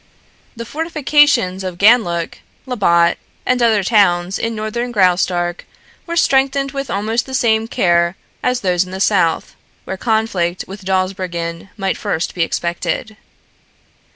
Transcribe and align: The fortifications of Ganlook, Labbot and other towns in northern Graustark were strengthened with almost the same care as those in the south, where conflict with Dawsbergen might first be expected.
The 0.55 0.65
fortifications 0.65 1.63
of 1.63 1.77
Ganlook, 1.77 2.39
Labbot 2.65 3.17
and 3.45 3.61
other 3.61 3.83
towns 3.83 4.39
in 4.39 4.55
northern 4.55 4.91
Graustark 4.91 5.65
were 6.07 6.15
strengthened 6.17 6.71
with 6.71 6.89
almost 6.89 7.27
the 7.27 7.35
same 7.35 7.67
care 7.67 8.15
as 8.41 8.61
those 8.61 8.83
in 8.83 8.89
the 8.89 8.99
south, 8.99 9.55
where 9.83 9.97
conflict 9.97 10.65
with 10.67 10.83
Dawsbergen 10.85 11.69
might 11.77 11.97
first 11.97 12.33
be 12.33 12.41
expected. 12.41 13.15